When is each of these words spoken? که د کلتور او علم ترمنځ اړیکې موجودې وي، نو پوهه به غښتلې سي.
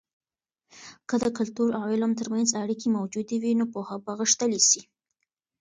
که 1.07 1.15
د 1.23 1.25
کلتور 1.37 1.69
او 1.79 1.83
علم 1.93 2.11
ترمنځ 2.19 2.49
اړیکې 2.63 2.87
موجودې 2.97 3.37
وي، 3.39 3.53
نو 3.59 3.65
پوهه 3.73 3.95
به 4.05 4.11
غښتلې 4.19 4.61
سي. 4.69 4.81